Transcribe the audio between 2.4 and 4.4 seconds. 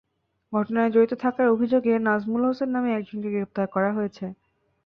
হোসেন নামের একজনকে গ্রেপ্তার করা হয়েছে।